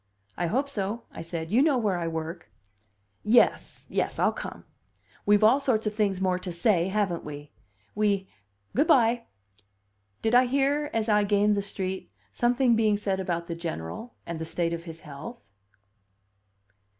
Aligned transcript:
"I 0.35 0.47
hope 0.47 0.67
so," 0.67 1.03
I 1.11 1.21
said. 1.21 1.51
"You 1.51 1.61
know 1.61 1.77
where 1.77 1.97
I 1.97 2.07
work." 2.07 2.49
"Yes 3.23 3.85
yes. 3.87 4.17
I'll 4.17 4.31
come. 4.33 4.65
We've 5.27 5.43
all 5.43 5.59
sorts 5.59 5.85
of 5.85 5.93
things 5.93 6.19
more 6.19 6.39
to 6.39 6.51
say, 6.51 6.87
haven't 6.87 7.23
we? 7.23 7.51
We 7.93 8.27
good 8.75 8.87
by!" 8.87 9.27
Did 10.23 10.33
I 10.33 10.47
hear, 10.47 10.89
as 10.91 11.07
I 11.07 11.23
gained 11.23 11.53
the 11.53 11.61
street, 11.61 12.11
something 12.31 12.75
being 12.75 12.97
said 12.97 13.19
about 13.19 13.45
the 13.45 13.53
General, 13.53 14.15
and 14.25 14.39
the 14.39 14.43
state 14.45 14.73
of 14.73 14.85
his 14.85 15.01
health? 15.01 15.43